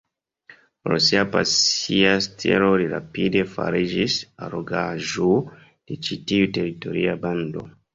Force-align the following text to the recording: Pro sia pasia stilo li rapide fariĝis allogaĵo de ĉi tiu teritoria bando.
Pro 0.87 0.95
sia 1.07 1.21
pasia 1.35 2.15
stilo 2.27 2.71
li 2.83 2.89
rapide 2.95 3.45
fariĝis 3.53 4.19
allogaĵo 4.49 5.33
de 5.49 6.03
ĉi 6.05 6.23
tiu 6.31 6.55
teritoria 6.61 7.21
bando. 7.27 7.73